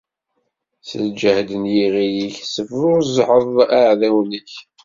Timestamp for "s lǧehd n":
0.87-1.63